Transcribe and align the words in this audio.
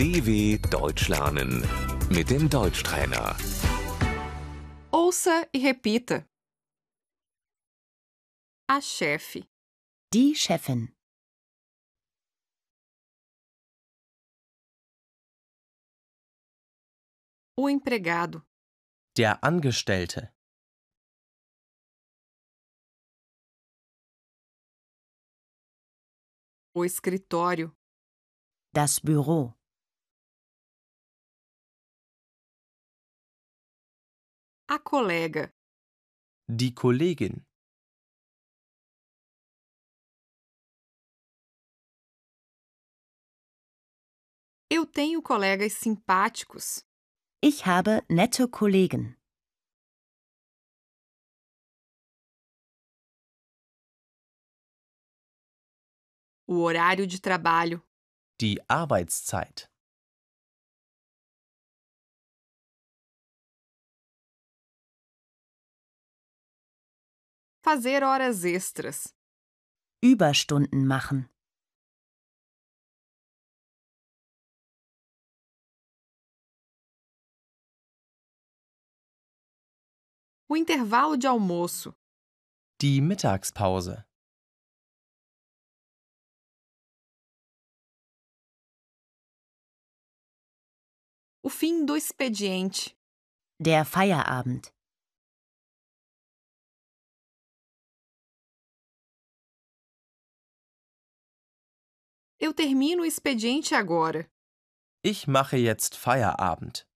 DW 0.00 0.56
Deutsch 0.70 1.08
lernen 1.08 1.60
mit 2.08 2.30
dem 2.30 2.48
Deutschtrainer. 2.48 3.36
Ouça 4.90 5.46
e 5.52 5.58
repita. 5.58 6.26
A 8.66 8.80
chefe, 8.80 9.46
Die 10.10 10.34
Chefin. 10.34 10.88
o 17.56 17.68
empregado, 17.68 18.42
Der 19.18 19.44
Angestellte. 19.44 20.32
o 26.74 26.84
escritório, 26.86 27.76
Das 28.72 28.98
Büro. 28.98 29.59
A 34.70 34.78
colega, 34.78 35.52
Die 36.48 36.72
Kollegin. 36.72 37.44
eu 44.70 44.86
tenho 44.86 45.20
colegas 45.22 45.72
simpáticos, 45.72 46.84
Ich 47.42 47.66
habe 47.66 48.02
nette 48.08 48.46
Kollegen. 48.46 49.16
o 56.46 56.54
horário 56.62 57.06
de 57.06 57.20
trabalho, 57.20 57.82
Die 58.40 58.58
Arbeitszeit. 58.68 59.69
Fazer 67.70 68.02
horas 68.02 68.44
extras, 68.44 69.14
Überstunden 70.02 70.84
machen. 70.86 71.28
o 80.48 80.56
intervalo 80.56 81.16
de 81.16 81.28
almoço, 81.28 81.94
Die 82.80 83.00
Mittagspause. 83.00 84.04
o 91.42 91.48
fim 91.48 91.84
do 91.84 91.94
expediente, 91.96 92.96
Der 93.60 93.84
Feierabend. 93.84 94.72
Eu 102.40 102.54
termino 102.54 103.02
o 103.02 103.04
expediente 103.04 103.74
agora. 103.74 104.26
Ich 105.04 105.26
mache 105.26 105.58
jetzt 105.58 105.94
Feierabend. 105.96 106.86